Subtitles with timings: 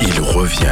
[0.00, 0.66] Il revient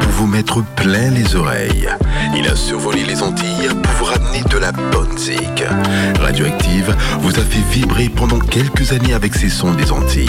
[0.00, 1.88] pour vous mettre plein les oreilles.
[2.36, 5.64] Il a survolé les Antilles pour vous ramener de la bonne zik.
[6.20, 10.28] Radioactive vous a fait vibrer pendant quelques années avec ses sons des Antilles.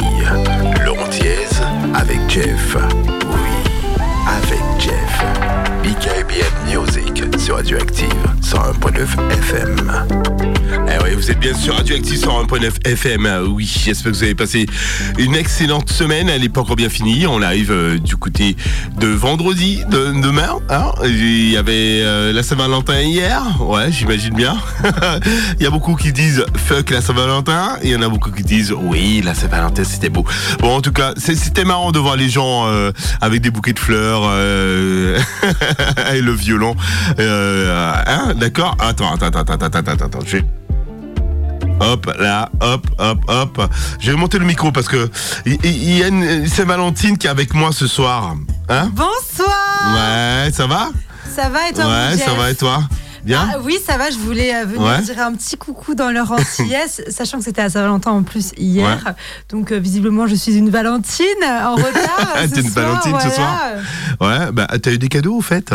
[0.85, 1.01] Laurent
[1.93, 2.77] avec Jeff.
[2.77, 3.71] Oui,
[4.27, 5.23] avec Jeff.
[5.83, 6.45] BKBN
[6.79, 8.07] Music sur Radioactive
[8.43, 9.91] 101.9 FM.
[10.87, 13.25] Eh oui, vous êtes bien sur Radioactive 101.9 FM.
[13.25, 14.65] Euh, Oui, j'espère que vous avez passé
[15.17, 16.29] une excellente semaine.
[16.29, 17.25] Elle n'est pas encore bien finie.
[17.27, 18.55] On arrive euh, du côté
[18.99, 20.59] de vendredi, de, demain.
[20.69, 20.91] hein.
[21.03, 23.41] Il y avait euh, la Saint-Valentin hier.
[23.61, 24.57] Ouais, j'imagine bien.
[25.59, 27.77] Il y a beaucoup qui disent fuck la Saint-Valentin.
[27.83, 30.25] Il y en a beaucoup qui disent oui, la Saint-Valentin c'était beau.
[30.59, 33.79] Bon, en tout cas, c'était marrant de voir les gens euh, avec des bouquets de
[33.79, 34.21] fleurs
[36.13, 36.75] et le violon.
[37.19, 40.19] Euh, hein, d'accord Attends, attends, attends, attends, attends, attends, attends.
[41.79, 43.71] Hop, là, hop, hop, hop.
[43.99, 45.09] Je vais monter le micro parce que
[45.45, 48.35] il il y, a une Saint-Valentine qui est avec moi ce soir.
[48.69, 48.91] Hein?
[48.93, 50.89] Bonsoir Ouais, ça va?
[51.35, 52.83] Ça va et toi Ouais, ça va et toi?
[53.23, 55.01] Bien Ah oui, ça va, je voulais euh, venir Ouais.
[55.01, 59.13] dire un petit coucou dans leur antillaise, sachant que c'était à Saint-Valentin en plus hier.
[59.49, 62.33] Donc euh, visiblement, je suis une Valentine en retard.
[62.35, 63.59] Ah, t'es une soir, Valentine ce soir
[64.19, 65.71] Ouais, bah t'as eu des cadeaux au fait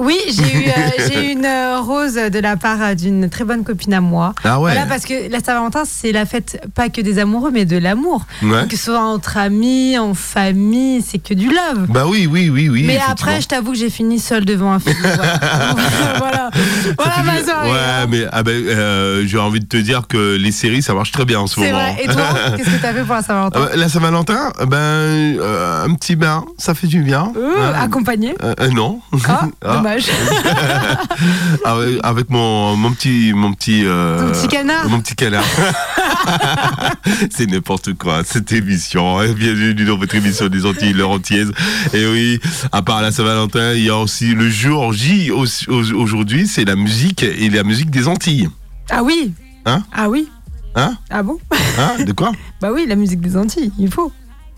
[0.00, 0.72] Oui, j'ai eu, euh,
[1.12, 4.34] j'ai eu une euh, rose de la part euh, d'une très bonne copine à moi.
[4.44, 7.66] Ah ouais Voilà, parce que la Saint-Valentin, c'est la fête pas que des amoureux, mais
[7.66, 8.24] de l'amour.
[8.42, 8.66] Ouais.
[8.66, 11.86] Que ce soit entre amis, en famille, c'est que du love.
[11.88, 12.84] Bah oui, oui, oui, oui.
[12.86, 14.96] Mais après, je t'avoue que j'ai fini seule devant un film.
[15.10, 16.50] Voilà, voilà,
[16.98, 17.70] voilà ma soirée.
[17.70, 18.06] Ouais, hein.
[18.08, 21.24] mais ah ben, euh, j'ai envie de te dire que les séries, ça marche très
[21.24, 21.72] bien en ce moment.
[21.72, 21.96] vrai.
[22.02, 22.22] Et toi,
[22.56, 26.74] qu'est-ce que t'as fait pour la Saint-Valentin bah, la Saint-Valentin, ben un petit bain, ça
[26.74, 27.32] fait du bien.
[27.76, 28.34] Accompagné
[28.72, 29.00] non.
[29.26, 29.82] Ah, Ah.
[29.98, 30.10] Dommage.
[31.64, 34.88] avec, avec mon, mon petit mon petit euh, petit canard.
[34.88, 35.44] mon petit canard
[37.30, 39.32] c'est n'importe quoi cette émission hein.
[39.32, 41.52] bienvenue dans votre émission des Antilles leur Antillaise
[41.92, 42.40] et oui
[42.72, 46.64] à part la Saint-Valentin il y a aussi le jour J au- au- aujourd'hui c'est
[46.64, 48.48] la musique et la musique des Antilles
[48.90, 49.32] Ah oui.
[49.66, 49.82] Hein?
[49.92, 50.28] Ah oui.
[50.74, 50.94] hein?
[51.10, 51.38] Ah bon?
[51.78, 52.04] Hein?
[52.04, 52.32] De quoi?
[52.60, 54.10] Bah oui, la musique des Antilles, il faut.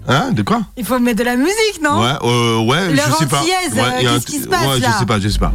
[0.09, 3.13] Hein de quoi Il faut mettre de la musique, non ouais euh, ouais Leur je
[3.17, 5.39] sais pas Ouais, un qu'est-ce qui se passe, ouais, là je sais pas je sais
[5.39, 5.53] pas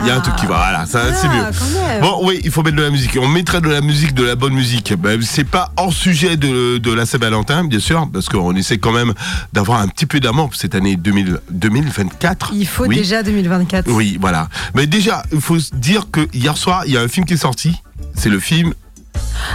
[0.00, 2.00] il y a un truc qui va voilà ça c'est Ah, mieux quand même.
[2.02, 3.18] Bon, oui, il faut mettre de la musique.
[3.20, 4.94] On mettrait de la musique, de la bonne musique.
[4.96, 8.92] Ben, c'est pas hors sujet de, de la Saint-Valentin, bien sûr, parce qu'on essaie quand
[8.92, 9.12] même
[9.52, 12.50] d'avoir un petit peu d'amour pour cette année 2000 2024.
[12.54, 12.94] Il faut oui.
[12.96, 13.90] déjà 2024.
[13.90, 14.48] Oui, voilà.
[14.74, 17.38] Mais déjà, il faut dire que hier soir, il y a un film qui est
[17.38, 17.74] sorti.
[18.14, 18.74] C'est le film.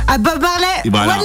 [0.08, 1.14] Ah Bob Marley Et voilà.
[1.18, 1.20] One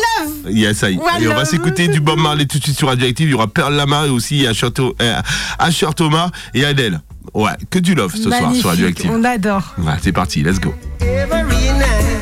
[0.45, 0.99] Love Yes, I.
[0.99, 3.29] One Et on va s'écouter du Bob Marley tout de suite sur Radioactive.
[3.29, 5.21] Il y aura Perle Lama et aussi Asher, euh,
[5.59, 7.01] Asher Thomas et Adèle.
[7.35, 9.11] Ouais, que du love ce soir sur Radioactive.
[9.13, 9.75] on adore.
[9.79, 10.75] Ouais, c'est parti, let's go.
[11.01, 12.18] Every night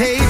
[0.00, 0.29] Hey.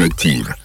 [0.00, 0.59] Radioactive,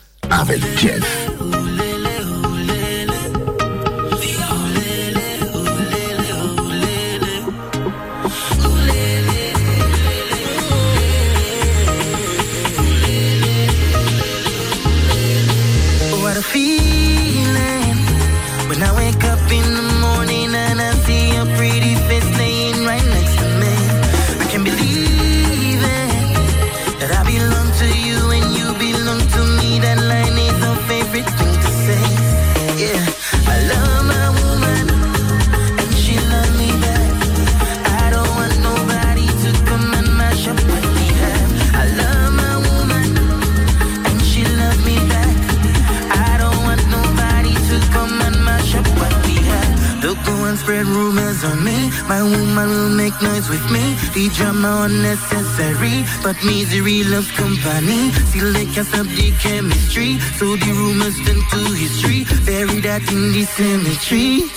[54.15, 58.13] The drama unnecessary, but misery loves company.
[58.31, 62.23] Still they can't stop the chemistry, so the rumors turn to history.
[62.45, 64.47] Bury that in the cemetery,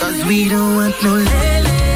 [0.00, 1.87] cause we don't want no lele.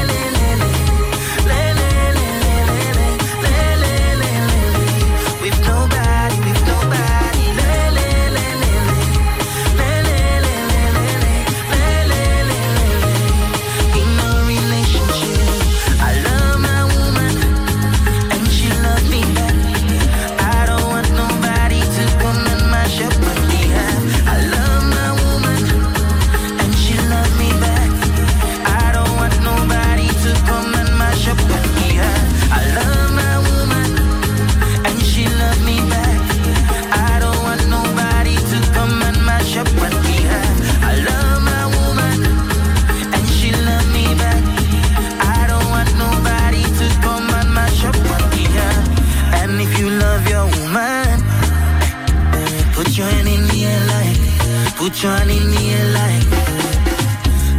[53.63, 54.75] me alike.
[54.75, 55.65] Put your hand in me
[55.97, 56.27] like,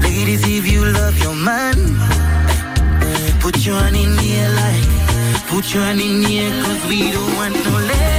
[0.02, 1.76] Ladies, if you love your man,
[3.40, 4.30] put your hand in me
[4.60, 4.88] like,
[5.48, 8.13] Put your hand in me, cause we don't want no less.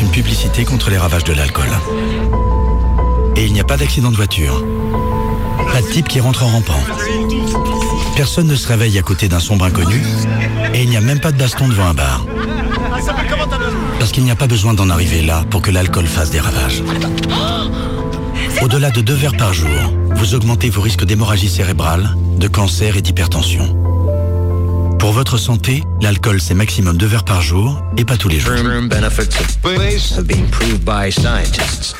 [0.00, 1.68] Une publicité contre les ravages de l'alcool.
[3.36, 4.64] Et il n'y a pas d'accident de voiture.
[5.72, 6.80] Pas de type qui rentre en rampant.
[8.16, 10.02] Personne ne se réveille à côté d'un sombre inconnu.
[10.74, 12.24] Et il n'y a même pas de baston devant un bar.
[13.98, 16.82] Parce qu'il n'y a pas besoin d'en arriver là pour que l'alcool fasse des ravages.
[18.62, 23.02] Au-delà de deux verres par jour, vous augmentez vos risques d'hémorragie cérébrale, de cancer et
[23.02, 23.87] d'hypertension.
[24.98, 28.52] Pour votre santé, l'alcool c'est maximum deux verres par jour et pas tous les jours.
[28.52, 31.94] Long-term benefits of booze have been proved by scientists.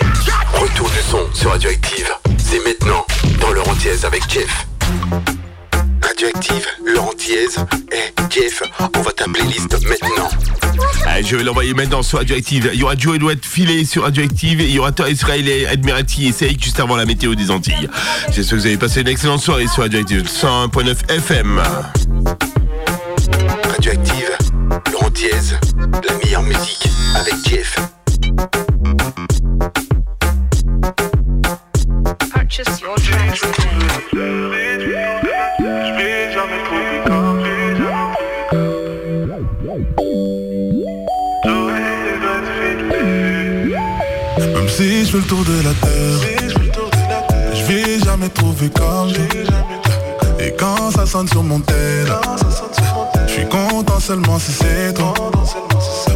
[0.55, 3.07] Retour du son sur Radioactive, c'est maintenant
[3.41, 4.67] dans Leur Antillaise avec Jeff.
[6.03, 7.59] Radioactive, Leur Antillaise
[7.93, 8.63] et Jeff,
[8.97, 10.29] on va ta playlist maintenant.
[11.07, 12.71] Ah, je vais l'envoyer maintenant sur Radioactive.
[12.73, 15.67] Il y aura Joe Edouard Filet sur Radioactive et il y aura Thor Israël et
[15.67, 17.89] Admirati et Seik juste avant la météo des Antilles.
[18.33, 21.63] J'espère que vous avez passé une excellente soirée sur Radioactive 101.9 FM.
[23.89, 24.37] Radioactive,
[25.03, 25.57] Antillaise,
[26.07, 27.75] la meilleure musique avec Jeff.
[32.31, 33.79] Purchase your tracks today.
[44.39, 46.21] Même si je fais le tour de la terre,
[47.55, 49.15] je vais jamais trouver comme.
[50.39, 52.07] Et quand ça sonne sur mon tel,
[54.01, 55.15] seulement si c'est toi.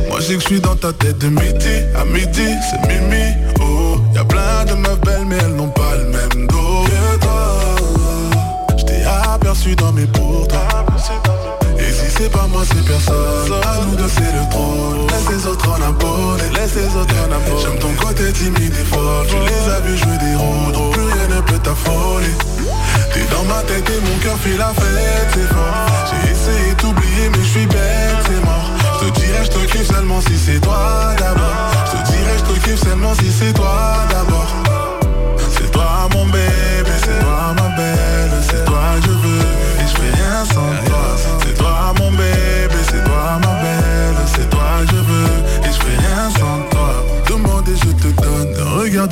[0.08, 3.34] Moi je sais que je suis dans ta tête de midi à midi, c'est Mimi.
[3.60, 7.20] Oh, y a plein de meufs belles mais elles n'ont pas le même dos que
[7.20, 7.76] toi.
[8.76, 10.32] Je t'ai aperçu dans mes pourtours.
[11.78, 15.46] Et si c'est pas moi c'est personne À nous deux c'est le trône Laisse les
[15.48, 19.36] autres en abonner Laisse les autres en abonner J'aime ton côté timide et folle Tu
[19.36, 22.34] les as vus jouer des rôles Plus rien ne peut t'affoler
[23.12, 25.11] T'es dans ma tête et mon cœur fait la fête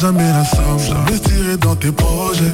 [0.00, 0.78] jamais la somme.
[0.78, 2.50] J'investirai dans tes projets,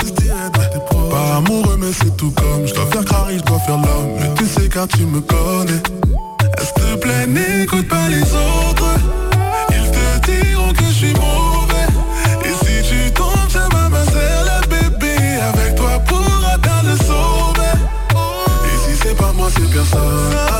[1.11, 2.67] pas amoureux mais c'est tout comme.
[2.67, 5.81] Je dois faire carré, je dois faire l'homme, mais tu sais car tu me connais.
[6.59, 8.91] S'il te plaît, n'écoute pas les autres?
[9.71, 11.89] Ils te diront que je suis mauvais.
[12.45, 15.17] Et si tu tombes, ça va ma le bébé.
[15.55, 17.77] Avec toi pour atteindre le sommet.
[18.67, 20.56] Et si c'est pas moi, c'est personne.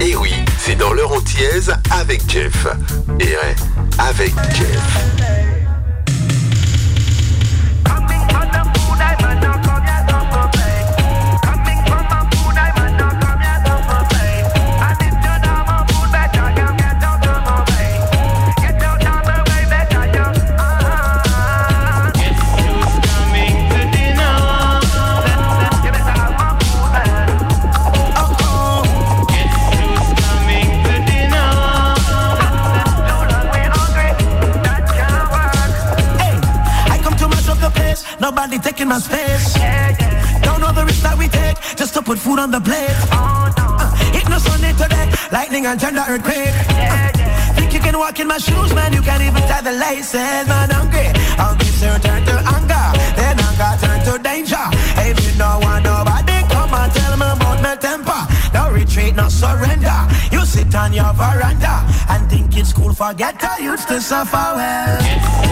[0.00, 2.66] Et oui, c'est dans l'heure antillaise avec Jeff.
[3.20, 3.36] Et
[3.98, 5.51] avec Jeff.
[38.52, 39.54] Nobody taking my space.
[40.42, 42.90] Don't know the risk that we take just to put food on the plate.
[43.10, 43.50] Uh,
[44.12, 44.28] it
[45.32, 46.52] lightning and the earthquake.
[47.56, 48.92] Think you can walk in my shoes, man?
[48.92, 50.68] You can't even tie the laces, man.
[50.70, 51.08] Hungry,
[51.40, 52.86] hungry, sir, turn to anger.
[53.16, 54.64] Then anger turn to danger.
[55.08, 58.20] If you don't want nobody, come and tell me about my temper.
[58.52, 59.98] No retreat, no surrender.
[60.30, 62.92] You sit on your veranda and think it's cool.
[62.92, 65.00] Forget I used to suffer well.
[65.00, 65.42] Yeah.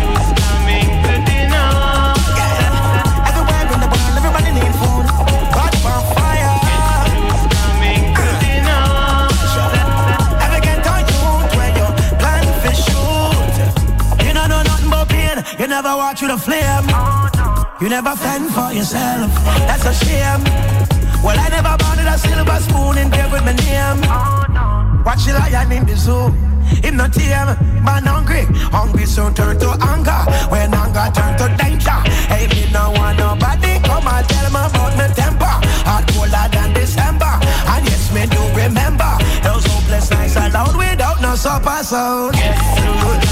[15.82, 16.88] Never walk the flame.
[17.80, 19.32] You never fend for yourself.
[19.66, 20.44] That's a shame.
[21.24, 21.76] Well, I never
[22.18, 22.98] silver spoon
[23.44, 24.00] my name.
[25.04, 26.28] Watch the lion in the zoo.
[27.82, 28.44] Man hungry.
[28.76, 30.20] Hungry turn to anger.
[30.50, 31.98] When anger turn to danger.
[32.28, 34.68] Hey, me no want nobody come tell my
[35.14, 35.60] temper.
[36.14, 37.38] Colder than December.
[37.66, 42.34] And yes, me do remember those hopeless nights alone without no supper sound.
[42.36, 43.29] Yes.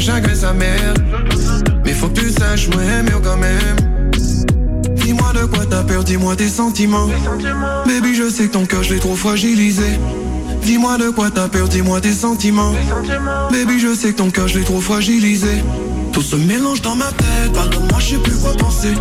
[0.00, 0.94] Sa mère.
[1.84, 4.10] Mais faut que tu saches, mieux quand même.
[4.96, 7.08] Dis-moi de quoi t'as peur, dis-moi tes sentiments.
[7.86, 9.98] Baby, je sais que ton cœur, je l'ai trop fragilisé.
[10.62, 12.72] Dis-moi de quoi t'as peur, dis-moi tes sentiments.
[13.50, 15.62] Baby, je sais que ton cœur, je l'ai trop fragilisé.
[16.16, 18.94] Tout se mélange dans ma tête, pardonne-moi, je sais plus quoi penser.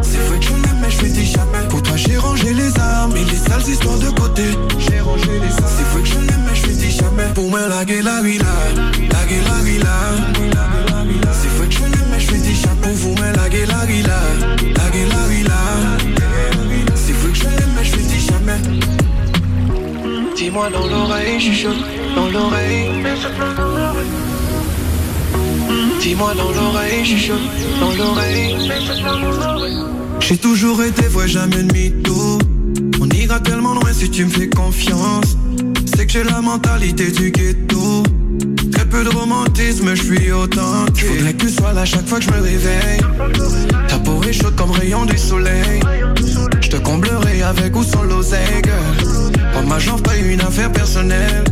[0.00, 1.68] C'est vrai que je l'aime, mais je lui dis jamais.
[1.68, 4.44] Pour toi, j'ai rangé les armes et les sales histoires de côté.
[4.78, 5.74] J'ai rangé les armes.
[5.76, 7.28] C'est vrai que je l'aime, mais je lui dis jamais.
[7.34, 8.46] Pour moi, la gueule, la vie, là.
[9.12, 9.98] La gueule, la vie, là.
[11.30, 12.80] C'est vrai que je l'aime, mais je lui dis jamais.
[12.80, 14.20] Pour vous, mais la gueule, la vie, là.
[14.78, 15.60] La gueule, la vie, là.
[16.94, 18.60] C'est vrai que je l'aime, mais je lui dis jamais.
[20.34, 21.76] Dis-moi dans l'oreille, chuchote
[22.16, 23.04] dans l'oreille.
[26.00, 27.38] Dis-moi dans l'oreille, chuchote
[27.80, 28.56] dans l'oreille.
[30.20, 32.38] J'ai toujours été vrai, jamais de mytho.
[33.00, 35.36] On ira tellement loin si tu me fais confiance.
[35.86, 38.02] C'est que j'ai la mentalité du ghetto.
[38.72, 41.04] Très peu de romantisme, je suis authentique.
[41.04, 43.00] Faudrait que tu sois là chaque fois que je me réveille.
[43.88, 45.80] Ta peau est chaude comme rayon du soleil.
[46.60, 48.62] Je te comblerai avec ou sans l'oseille.
[49.52, 51.44] Pour ma jambe, pas une affaire personnelle.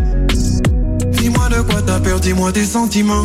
[1.26, 3.24] Dis-moi de quoi t'as peur, dis-moi tes sentiments.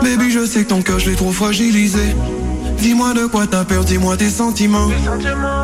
[0.00, 2.14] Baby, je sais que ton cœur, je l'ai trop fragilisé.
[2.78, 4.86] Dis-moi de quoi t'as peur, dis-moi tes sentiments.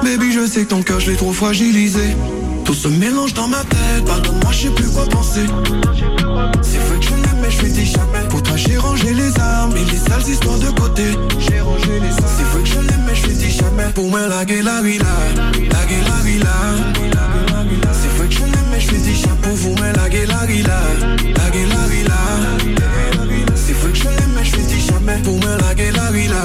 [0.02, 2.16] Baby, je sais que ton cœur, je l'ai trop fragilisé.
[2.64, 5.46] Tout se mélange dans ma tête, pardonne-moi, je sais plus quoi penser.
[6.62, 8.26] C'est vrai que je l'aime, mais je lui dis jamais.
[8.28, 11.04] Pour toi, j'ai rangé les armes et les sales histoires de côté.
[11.38, 12.34] J'ai rangé les armes.
[12.38, 13.92] C'est vrai que je l'aime, mais je lui dis jamais.
[13.94, 15.06] Pour moi, la gueule, la vie, là.
[15.36, 16.40] La la vie,
[19.14, 19.42] je jamais.
[19.42, 20.80] Pour vous, mais la gueule, la vie, là.
[21.36, 22.20] La gueule, la vie, là.
[23.54, 25.18] C'est vrai que je l'aime, mais je lui dis jamais.
[25.22, 26.44] Pour moi, la gueule, la vie, là.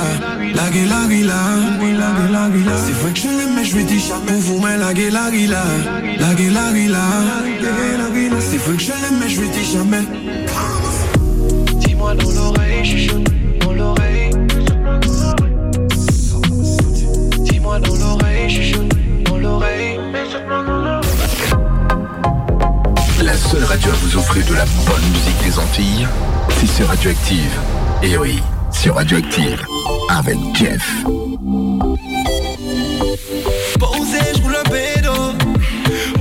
[0.55, 1.37] La gueule, la vie, là.
[2.85, 4.39] C'est vrai que je l'aime, mais je lui dis jamais.
[4.39, 5.63] Vous, mais la gueule, la vie, là.
[6.19, 6.99] La gueule, la vie, là.
[8.39, 10.03] C'est vrai que je l'aime, mais je lui dis jamais.
[11.79, 13.36] Dis-moi dans l'oreille, chuchote
[25.71, 26.07] Antilles,
[26.59, 27.51] c'est sur Radioactive.
[28.01, 29.61] Et oui, sur Radioactive
[30.09, 30.81] avec Jeff.
[33.79, 35.13] Posé, je roule un pédo.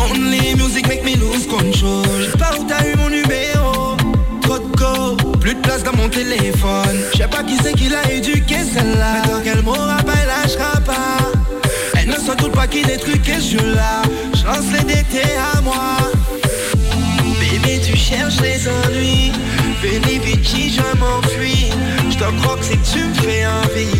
[0.00, 2.04] Only music make me lose control.
[2.20, 3.96] Je sais pas où t'as eu mon numéro.
[4.42, 6.98] Trop de go, plus de place dans mon téléphone.
[7.12, 9.22] Je sais pas qui c'est qui l'a éduqué celle-là.
[9.28, 11.18] Tant qu'elle m'aura pas, elle lâchera pas.
[11.94, 14.02] Elle ne se doute pas qu'il est truqué ce jeu-là.
[14.34, 15.20] Je lance les DT
[15.54, 15.98] à moi.
[18.08, 19.32] Cherches les ennuis.
[19.82, 21.72] Veni Vici, je m'enfuis.
[22.08, 23.98] Je te crois que c'est que tu me fais envie.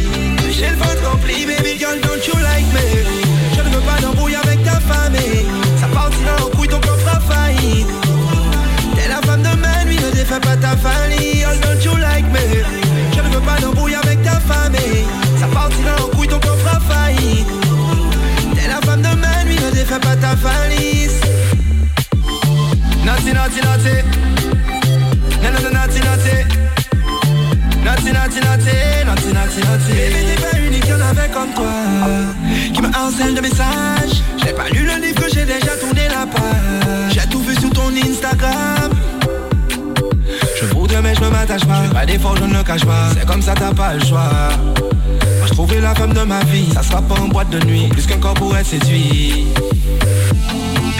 [0.48, 3.02] J'ai le ventre rempli, baby girl, don't you like me?
[3.56, 5.44] Je ne veux pas d'embrouille avec ta famille.
[5.80, 7.88] Ça partira en couille, ton corps fera faillite.
[8.94, 11.44] T'es la femme de ma nuit, ne défais pas ta famille.
[11.62, 12.62] Don't you like me?
[13.12, 15.04] Je ne veux pas d'embrouille avec ta famille.
[15.40, 17.48] Ça partira en couille, ton corps fera faillite.
[18.54, 21.25] T'es la femme de ma nuit, ne défais pas ta valise.
[23.36, 23.96] Naughty, naughty.
[29.92, 31.64] Baby, t'es pas avait comme toi.
[32.74, 34.22] Qui me harcèle de messages.
[34.42, 37.12] J'ai pas lu le livre que j'ai déjà tourné la page.
[37.12, 38.92] J'ai tout vu sur ton Instagram.
[40.60, 41.82] Je voudrais, mais je me m'attache pas.
[41.92, 43.10] Pas d'effort, je ne cache pas.
[43.14, 44.48] C'est comme ça, t'as pas le choix.
[45.38, 46.68] Moi, je trouvais la femme de ma vie.
[46.74, 47.88] Ça sera pas en boîte de nuit.
[47.90, 49.46] Plus qu'un corps pour être séduit.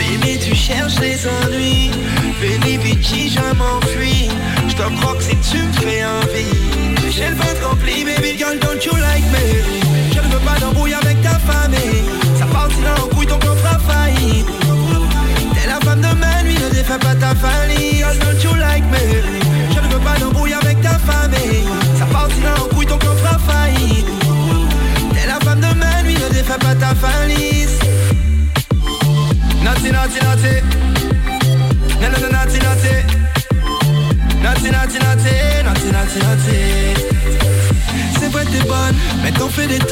[0.09, 1.91] Bébé, tu cherches les ennuis.
[2.39, 4.29] Veni Vici, je m'enfuis.
[4.67, 7.11] Je te crois que si tu me fais envie.
[7.11, 9.47] J'ai le ventre rempli, baby girl, don't you like me?
[10.13, 12.03] Je ne veux pas d'embrouille avec ta famille.
[12.37, 13.77] Ça partira en couille, ton corps fera.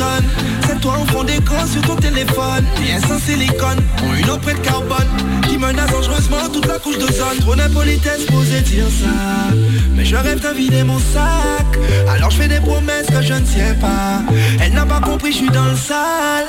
[0.05, 2.65] Des C'est toi au fond d'écran sur ton téléphone.
[2.81, 5.07] Bien sans silicone, ont une empreinte carbone
[5.47, 7.39] Qui menace dangereusement toute la couche d'ozone.
[7.41, 9.53] Trop d'impolitesse posé dire ça.
[9.95, 11.65] Mais je rêve de vider mon sac.
[12.09, 14.21] Alors je fais des promesses que je ne tiens pas.
[14.61, 16.47] Elle n'a pas compris, je suis dans le sale.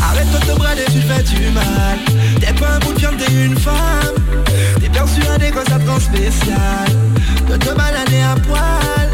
[0.00, 1.98] Arrête de te brader, tu fais du mal.
[2.40, 4.16] T'es pas un bout de viande, t'es une femme.
[4.80, 6.88] T'es persuadé que ça te rend spécial
[7.48, 9.04] De te balader à poil.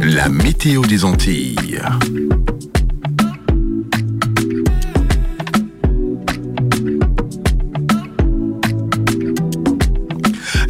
[0.00, 1.80] La météo des Antilles.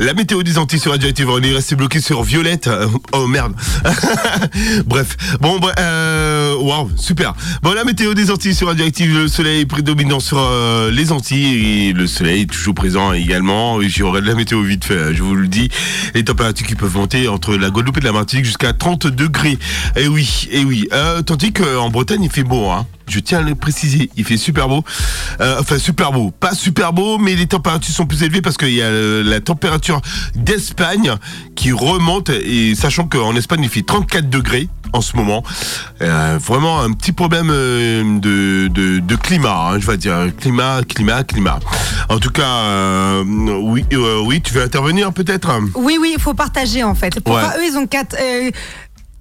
[0.08, 2.68] La météo des Antilles sur Radioactive, on est resté bloqué sur Violette.
[2.68, 3.52] Euh, Oh merde.
[4.86, 5.18] Bref.
[5.38, 7.34] Bon, bah, euh, waouh, super.
[7.62, 11.88] Bon, la météo des Antilles sur Radioactive, le soleil est prédominant sur euh, les Antilles
[11.88, 13.82] et le soleil est toujours présent également.
[13.82, 15.68] J'aurai de la météo vite fait, je vous le dis.
[16.14, 19.58] Les températures qui peuvent monter entre la Guadeloupe et la Martinique jusqu'à 30 degrés.
[19.94, 20.88] Et oui, et oui.
[20.94, 22.86] Euh, tandis qu'en Bretagne, il fait beau, hein.
[23.08, 24.84] Je tiens à le préciser, il fait super beau.
[25.40, 26.30] Euh, enfin, super beau.
[26.30, 29.40] Pas super beau, mais les températures sont plus élevées parce qu'il y a euh, la
[29.40, 30.00] température
[30.34, 31.14] d'Espagne
[31.54, 32.30] qui remonte.
[32.30, 35.42] Et sachant qu'en Espagne, il fait 34 degrés en ce moment.
[36.02, 40.16] Euh, vraiment un petit problème de, de, de climat, hein, je vais dire.
[40.38, 41.58] Climat, climat, climat.
[42.08, 43.24] En tout cas, euh,
[43.62, 45.50] oui, euh, oui, tu veux intervenir peut-être?
[45.74, 47.20] Oui, oui, il faut partager en fait.
[47.20, 47.58] Pourquoi Ouais.
[47.58, 48.50] eux, ils ont 4, euh,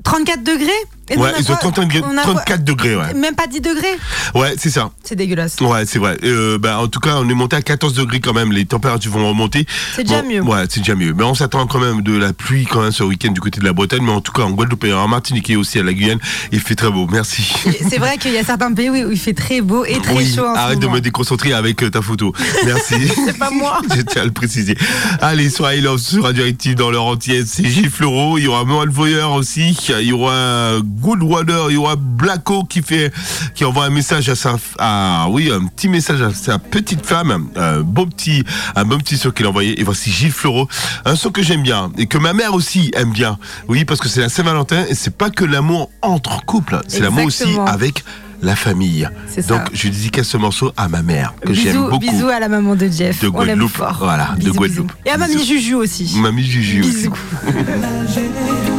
[0.04, 0.72] 34 degrés?
[1.10, 3.14] Et Ouais, ils ont quoi 34 degrés- On a quoi 34 degrés, ouais.
[3.14, 3.98] Même pas 10 degrés
[4.36, 4.92] Ouais, c'est ça.
[5.04, 5.56] C'est dégueulasse.
[5.62, 6.18] Ouais, c'est vrai.
[6.24, 8.52] Euh, bah, en tout cas, on est monté à 14 degrés quand même.
[8.52, 9.66] Les températures vont remonter.
[9.96, 10.42] C'est déjà mieux.
[10.42, 11.14] Ouais, c'est déjà mieux.
[11.14, 13.66] Mais on s'attend quand même de la pluie quand même ce week-end du côté de
[13.66, 14.02] la Bretagne.
[14.04, 16.20] Mais en tout cas, en Guadeloupe et en Martinique et aussi à la Guyane,
[16.52, 17.08] il fait très beau.
[17.12, 17.54] Merci.
[17.90, 20.34] C'est vrai qu'il y a certains pays où il fait très beau et très oui,
[20.36, 22.34] chaud en arrête de me déconcentrer avec euh, ta photo.
[22.66, 22.96] Merci.
[23.26, 23.82] C'est pas moi.
[23.96, 24.78] Je tiens à le préciser.
[25.22, 27.44] Allez, soirée love sur Radioactive dans leur entière.
[27.46, 28.38] C'est Gilles Fleureau.
[28.38, 29.78] Il y aura Mohan Voyeur aussi.
[30.00, 31.70] Il y aura Goodwater.
[31.70, 33.12] Il y aura Blacko qui fait,
[33.56, 37.50] qui envoie un message à sa, à, oui, un petit message à sa petite femme.
[37.56, 38.44] Un beau petit,
[38.76, 39.80] un bon petit son qu'il a envoyé.
[39.80, 40.68] Et voici Gilles Fleureau.
[41.06, 41.92] Un son que j'aime bien.
[41.98, 43.38] Et que ma mère aussi aime bien.
[43.68, 46.82] Oui, parce que c'est la Saint-Valentin et c'est pas que l'amour entre couples.
[46.88, 48.04] C'est l'amour aussi avec
[48.42, 49.10] la famille.
[49.48, 52.00] Donc, je dédicace ce morceau à ma mère, que j'aime beaucoup.
[52.00, 53.22] bisous à la maman de Jeff.
[53.22, 53.82] De Guadeloupe.
[54.00, 54.88] Voilà, de Guadeloupe.
[54.88, 55.02] bisous.
[55.06, 56.18] Et à mamie Juju aussi.
[56.20, 56.92] Mamie Juju aussi.
[56.92, 57.14] Bisous.
[58.72, 58.77] On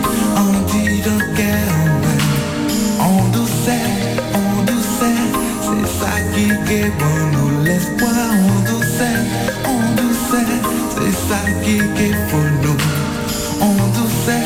[6.68, 9.08] ke bon nou les pwa On douse,
[9.72, 10.40] on douse,
[10.94, 12.76] se sa ki ke fol nou
[13.64, 14.36] On douse,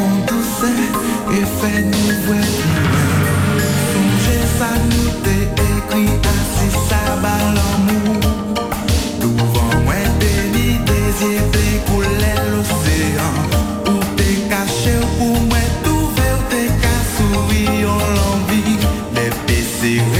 [0.00, 0.70] on douse,
[1.36, 2.40] e fe nou wè
[3.90, 8.16] Sonje sa nou te ekri, asi sa ba l'amou
[9.20, 13.42] Louvan mwen te ni dezye te koule l'osean
[13.92, 18.78] Ou te kache ou mwen touve ou te ka soui ou l'anvi
[19.18, 20.17] Le pese ou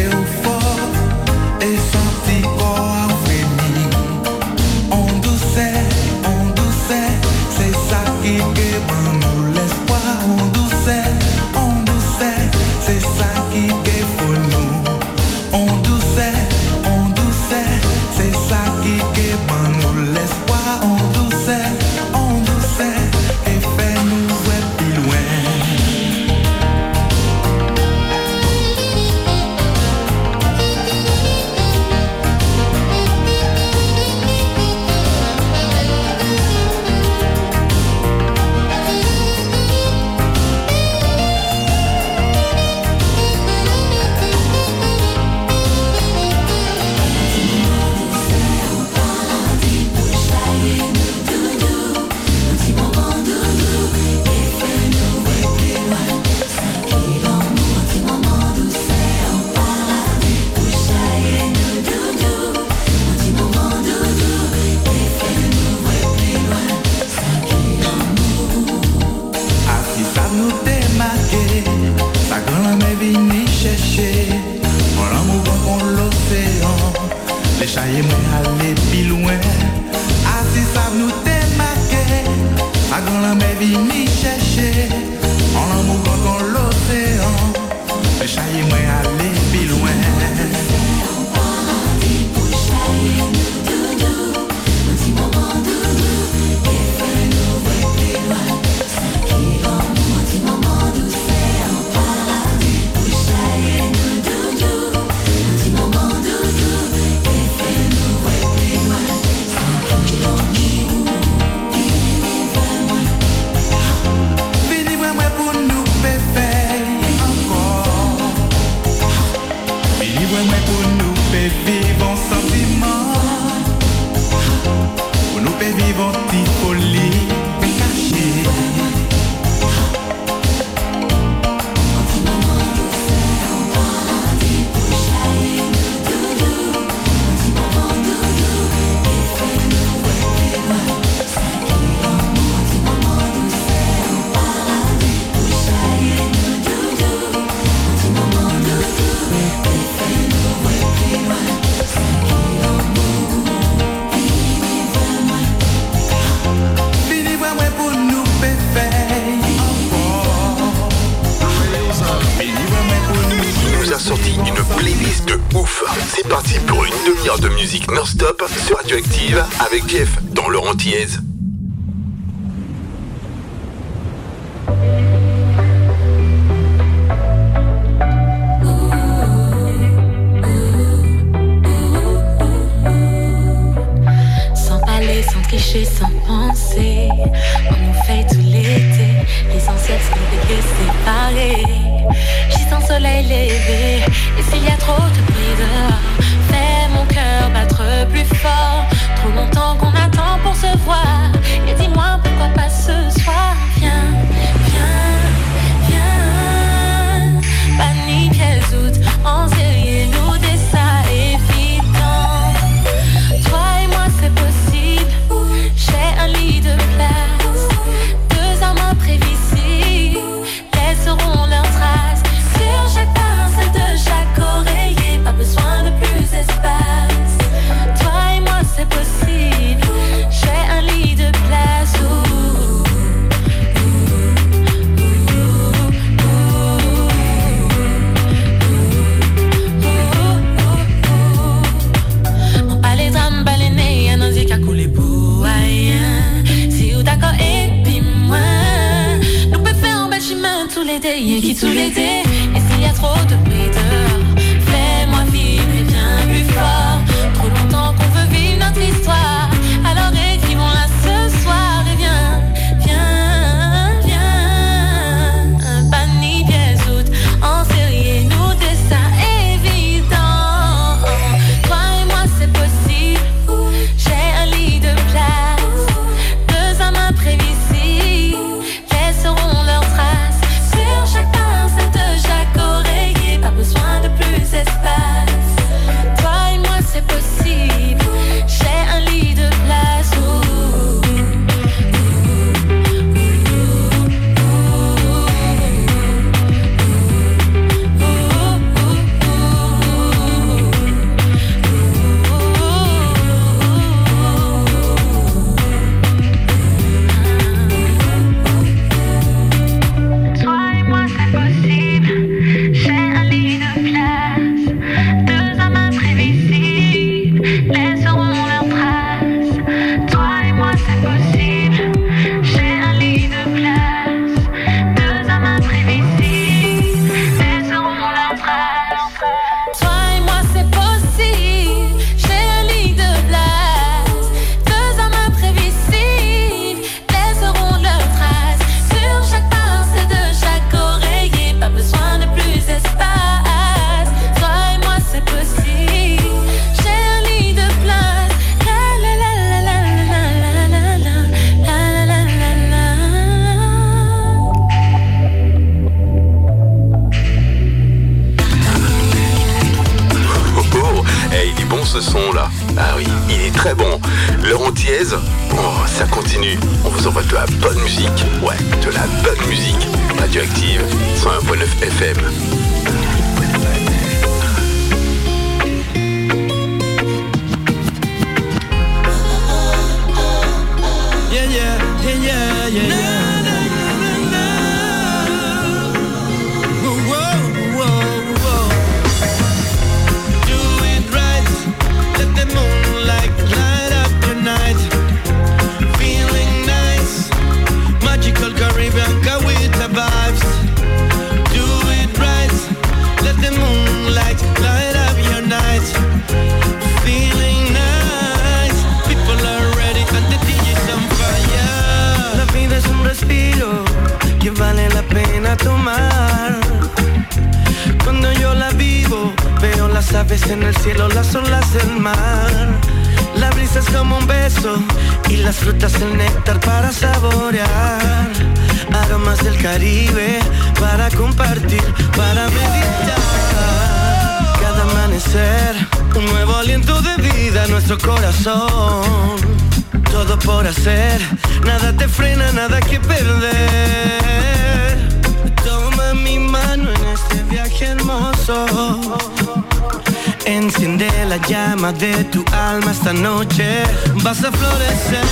[450.47, 453.83] Enciende la llama de tu alma esta noche.
[454.23, 455.25] Vas a florecer.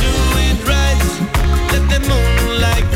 [0.00, 1.02] Do it right.
[1.72, 2.86] Let the moonlight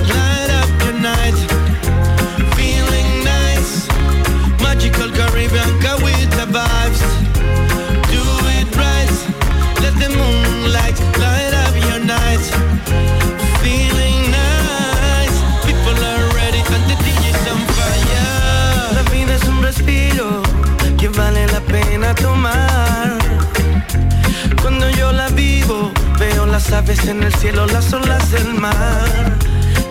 [26.70, 29.36] Las en el cielo, las olas del mar.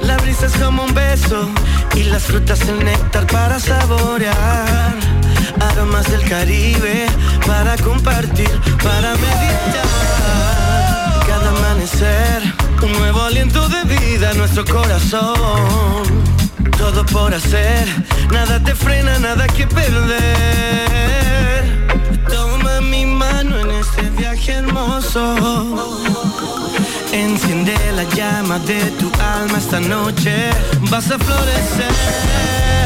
[0.04, 1.50] La brisa es como un beso
[1.96, 4.94] y las frutas el néctar para saborear.
[5.60, 7.08] Aromas del Caribe
[7.48, 8.50] para compartir,
[8.84, 9.86] para meditar.
[11.28, 12.44] Cada amanecer,
[12.84, 16.04] un nuevo aliento de vida en nuestro corazón.
[16.78, 17.88] Todo por hacer,
[18.32, 21.27] nada te frena, nada que perder
[24.32, 25.36] viaje hermoso.
[27.14, 30.50] Enciende la llama de tu alma esta noche,
[30.90, 32.77] vas a florecer.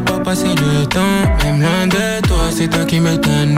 [0.00, 1.44] pas passer le temps.
[1.44, 3.56] Même loin de toi, c'est toi qui me donne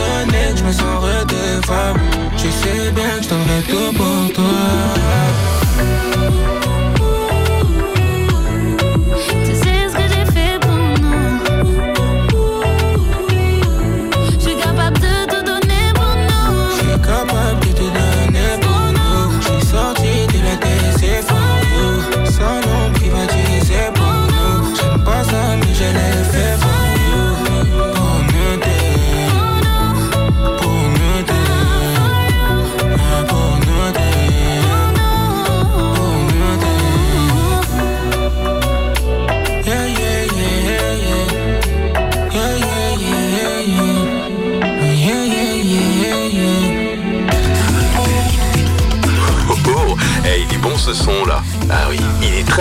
[0.00, 2.00] donné je me sens redevable.
[2.36, 3.28] Tu sais bien que je
[3.70, 5.59] tout pour toi.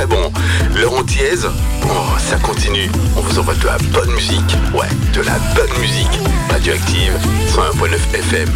[0.06, 0.32] bon.
[0.76, 1.45] Laurent Thiez,
[1.84, 1.88] oh,
[2.18, 2.89] ça continue.
[3.16, 4.58] On vous envoie de la bonne musique.
[4.74, 6.20] Ouais, de la bonne musique.
[6.50, 7.14] Radioactive
[7.47, 8.50] 101.9 FM.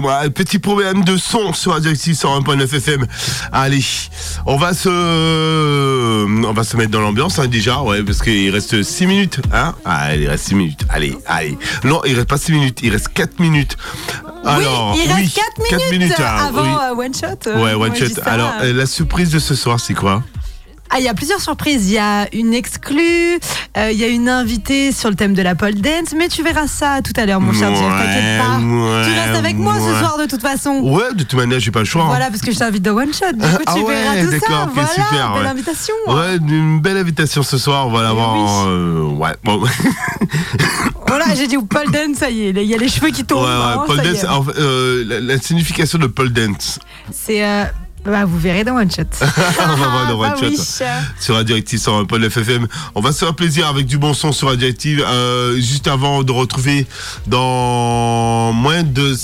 [0.00, 3.06] Excusez-moi, un petit problème de son sur Radioactive 101.9 FM.
[3.52, 3.84] Allez,
[4.46, 8.82] on va se, on va se mettre dans l'ambiance hein, déjà, ouais, parce qu'il reste
[8.82, 9.74] 6 minutes, hein.
[9.84, 10.80] Ah, il reste 6 minutes.
[10.88, 11.58] Allez, allez.
[11.84, 13.76] Non, il reste pas 6 minutes, il reste 4 minutes.
[14.44, 17.02] Alors, oui, il reste oui, 4 quatre minutes, ah, avant oui.
[17.02, 17.46] euh, One Shot.
[17.48, 18.20] euh, Ouais, one shot.
[18.24, 20.22] Alors, euh, la surprise de ce soir, c'est quoi?
[20.92, 21.86] Ah, il y a plusieurs surprises.
[21.88, 23.38] Il y a une exclue,
[23.76, 26.42] euh, il y a une invitée sur le thème de la pole dance, mais tu
[26.42, 27.78] verras ça tout à l'heure, mon cher Jeff.
[27.80, 28.56] T'inquiète pas.
[28.58, 29.80] ouais, tu restes avec moi ouais.
[29.80, 30.80] ce soir de toute façon.
[30.82, 32.02] Ouais, de toute manière, j'ai pas le choix.
[32.02, 32.08] hein.
[32.08, 33.32] Voilà, parce que je t'invite dans One Shot.
[33.34, 34.30] Du coup, Ah tu ouais, verras tout ça.
[34.32, 35.94] d'accord, ok, Voilà, super, belle invitation.
[36.08, 37.86] Ouais, une belle invitation ce soir.
[37.86, 38.66] On va l'avoir.
[38.66, 39.62] euh, ouais, bon.
[41.06, 43.42] Voilà, j'ai dit pole dance, ça y est, il y a les cheveux qui tombent.
[43.44, 44.24] ouais, hein, pole dance.
[44.28, 46.78] en fait, euh, la, la signification de pole dance.
[47.12, 47.42] C'est.
[48.04, 49.02] Bah, vous verrez dans One Shot.
[49.20, 50.56] on va voir dans bah One oui.
[50.56, 50.84] Shot.
[51.18, 52.66] Sur Radioactive sur un Pôle FFM.
[52.94, 55.04] On va se faire plaisir avec du bon son sur Radioactive.
[55.06, 56.86] Euh, juste avant de retrouver
[57.26, 59.14] dans moins de,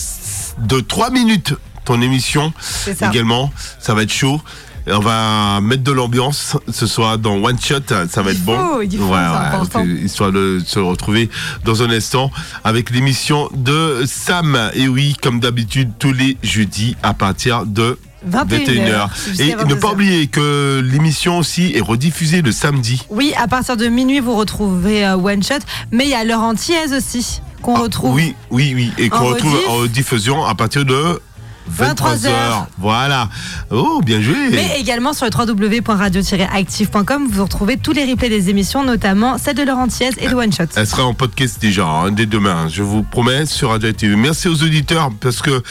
[0.59, 1.55] de 3 minutes
[1.85, 3.09] ton émission ça.
[3.09, 3.53] également.
[3.79, 4.41] Ça va être chaud.
[4.89, 8.57] Et on va mettre de l'ambiance ce soir dans One Shot, ça va être bon.
[8.57, 11.29] faut, il faut, histoire de se retrouver
[11.65, 12.31] dans un instant
[12.63, 14.71] avec l'émission de Sam.
[14.75, 19.79] Et oui, comme d'habitude, tous les jeudis à partir de 21h, jusqu'à Et ne 22h.
[19.81, 23.03] pas oublier que l'émission aussi est rediffusée le samedi.
[23.11, 25.55] Oui, à partir de minuit, vous retrouvez euh, One Shot,
[25.93, 28.11] mais il y a l'heure antillaise aussi qu'on retrouve.
[28.13, 28.93] Ah, Oui, oui, oui.
[28.99, 31.21] Et qu'on retrouve en diffusion à partir de
[31.71, 31.97] 23h.
[31.97, 32.67] 23h.
[32.79, 33.29] Voilà.
[33.71, 34.35] Oh, bien joué.
[34.51, 39.63] Mais également sur le www.radio-active.com, vous retrouvez tous les replays des émissions, notamment celle de
[39.63, 40.65] l'heure antillaise et de One Shot.
[40.77, 44.17] Elle sera en podcast déjà, hein, dès demain, je vous promets, sur Radio TV.
[44.17, 45.63] Merci aux auditeurs, parce que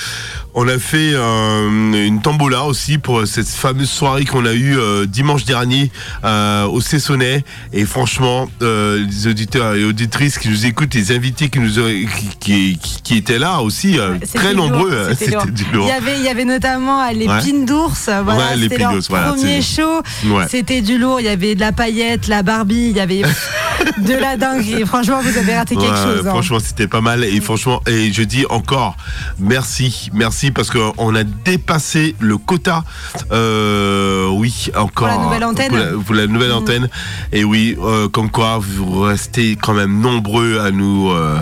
[0.58, 1.68] on a fait euh,
[2.08, 5.92] une tombola aussi pour cette fameuse soirée qu'on a eue euh, dimanche dernier
[6.24, 7.44] euh, au Cessonnet.
[7.74, 11.92] Et franchement, les auditeurs et auditrices qui nous écoutent, les invités qui nous ont-
[12.40, 13.98] qui, qui, qui étaient là aussi,
[14.34, 15.16] très nombreux, lourd.
[15.18, 15.85] c'était du lourd.
[15.86, 17.40] Il y avait, il y avait notamment euh, les Ouais.
[17.40, 18.10] pins d'ours.
[18.24, 20.02] Voilà, Ouais, les c'était leur voilà, premier show.
[20.26, 20.46] Ouais.
[20.50, 21.20] C'était du lourd.
[21.20, 22.88] Il y avait de la paillette, la Barbie.
[22.92, 23.22] Il y avait
[23.98, 24.86] de la dinguerie.
[24.86, 26.28] Franchement, vous avez raté quelque Ouais, chose.
[26.28, 26.32] hein.
[26.32, 27.24] Franchement, c'était pas mal.
[27.24, 28.96] Et franchement, et je dis encore
[29.40, 32.84] merci, merci parce qu'on a dépassé le quota.
[33.32, 35.08] Euh, oui, encore.
[35.10, 35.68] Pour la nouvelle antenne.
[35.70, 36.56] Pour la, pour la nouvelle Mhm.
[36.58, 36.90] antenne.
[37.32, 41.38] Et oui, euh, comme quoi, vous restez quand même nombreux à nous, euh,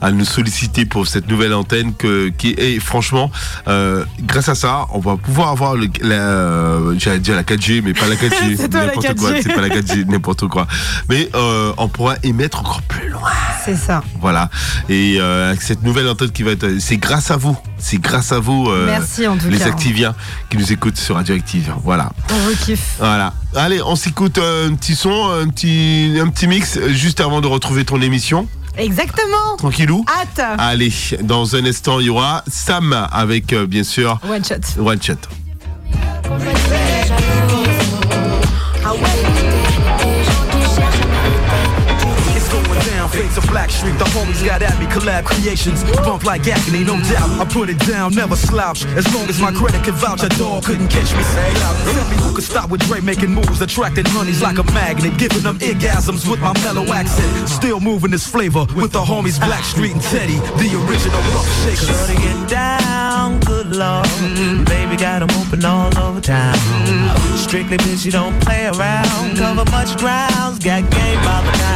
[0.00, 3.30] à nous solliciter pour cette nouvelle antenne que, qui est franchement,
[3.66, 8.06] grâce à ça, on va pouvoir avoir le, la, j'allais dire la 4G, mais pas
[8.06, 8.56] la 4G.
[8.56, 9.30] C'est toi la n'importe quoi.
[9.32, 9.40] 4G.
[9.42, 10.66] C'est pas la 4G, n'importe quoi.
[11.08, 11.28] Mais
[11.78, 13.30] on pourra émettre encore plus loin.
[13.64, 14.02] C'est ça.
[14.20, 14.50] Voilà.
[14.88, 16.78] Et euh, avec cette nouvelle antenne qui va être.
[16.80, 17.56] C'est grâce à vous.
[17.78, 19.66] C'est grâce à vous, euh, Merci, en tout les cas.
[19.66, 20.14] Activiens,
[20.50, 21.72] qui nous écoutent sur Radioactive.
[21.84, 22.12] Voilà.
[22.30, 22.96] On vous kiffe.
[22.98, 23.32] Voilà.
[23.54, 27.46] Allez, on s'écoute euh, un petit son, un petit, un petit mix, juste avant de
[27.46, 28.48] retrouver ton émission.
[28.76, 29.56] Exactement.
[29.58, 30.04] Tranquillou.
[30.08, 30.58] Hâte.
[30.58, 34.80] Allez, dans un instant, il y aura Sam avec, euh, bien sûr, One shot.
[34.80, 35.28] One Shot.
[43.14, 43.96] Down, of Black Street.
[43.98, 45.84] The homies got at me, collab creations.
[46.04, 47.30] Bump like agony, no doubt.
[47.40, 48.84] I put it down, never slouch.
[48.96, 51.22] As long as my credit can vouch, a dog couldn't catch me.
[51.92, 55.42] Tell me who could stop with Dre making moves, attracting honeys like a magnet, giving
[55.42, 57.48] them orgasms with my mellow accent.
[57.48, 61.88] Still moving this flavor with the homies Black Street and Teddy, the original rough shakers.
[61.88, 64.06] Shorty get down, good lord.
[64.06, 64.64] Mm-hmm.
[64.64, 66.56] Baby got 'em open all over town.
[67.36, 69.36] Strictly bitch, you don't play around.
[69.36, 71.73] Cover much grounds, got game by the town.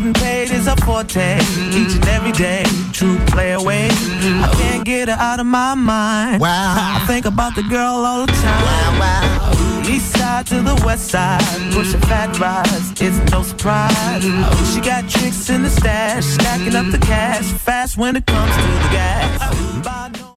[0.00, 1.36] Getting paid is a forte,
[1.76, 2.64] each and every day.
[2.90, 3.88] True play away.
[3.90, 6.40] I can't get her out of my mind.
[6.40, 7.02] Wow.
[7.02, 8.64] I think about the girl all the time.
[8.64, 9.82] Wow, wow.
[9.86, 11.42] East side to the west side,
[11.74, 14.24] pushing fat rides, it's no surprise.
[14.72, 18.62] She got tricks in the stash, stacking up the cash, fast when it comes to
[18.62, 20.20] the gas.